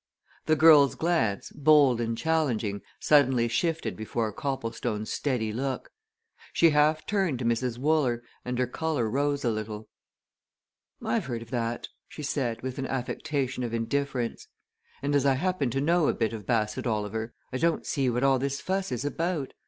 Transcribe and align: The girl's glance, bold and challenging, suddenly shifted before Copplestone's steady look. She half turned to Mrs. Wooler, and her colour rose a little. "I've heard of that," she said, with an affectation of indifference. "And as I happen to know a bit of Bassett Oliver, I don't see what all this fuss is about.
The 0.47 0.55
girl's 0.55 0.95
glance, 0.95 1.51
bold 1.51 2.01
and 2.01 2.17
challenging, 2.17 2.81
suddenly 2.99 3.47
shifted 3.47 3.95
before 3.95 4.33
Copplestone's 4.33 5.13
steady 5.13 5.53
look. 5.53 5.91
She 6.53 6.71
half 6.71 7.05
turned 7.05 7.37
to 7.37 7.45
Mrs. 7.45 7.77
Wooler, 7.77 8.23
and 8.43 8.57
her 8.57 8.65
colour 8.65 9.07
rose 9.07 9.45
a 9.45 9.51
little. 9.51 9.89
"I've 11.03 11.27
heard 11.27 11.43
of 11.43 11.51
that," 11.51 11.89
she 12.07 12.23
said, 12.23 12.63
with 12.63 12.79
an 12.79 12.87
affectation 12.87 13.61
of 13.61 13.75
indifference. 13.75 14.47
"And 15.03 15.13
as 15.13 15.23
I 15.23 15.35
happen 15.35 15.69
to 15.69 15.79
know 15.79 16.07
a 16.07 16.15
bit 16.15 16.33
of 16.33 16.47
Bassett 16.47 16.87
Oliver, 16.87 17.35
I 17.53 17.59
don't 17.59 17.85
see 17.85 18.09
what 18.09 18.23
all 18.23 18.39
this 18.39 18.59
fuss 18.59 18.91
is 18.91 19.05
about. 19.05 19.53